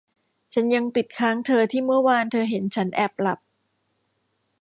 [0.53, 3.39] ฉันยังติดค้างเธอที่เมื่อวานเธอเห็นฉันแอบหลับ